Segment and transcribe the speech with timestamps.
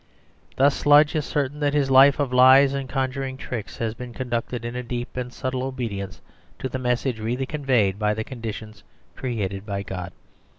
[0.55, 4.65] Thus Sludge is certain that his life of lies and conjuring tricks has been conducted
[4.65, 6.21] in a deep and subtle obedience
[6.57, 8.81] to the message really conveyed by the conditions
[9.15, 10.11] created by God.